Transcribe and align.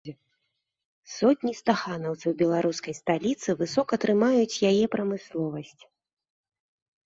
Сотні 1.17 1.53
стаханаўцаў 1.61 2.31
беларускай 2.41 2.97
сталіцы 3.01 3.49
высока 3.61 3.93
трымаюць 4.09 4.61
яе 4.73 4.85
прамысловасць. 4.99 5.83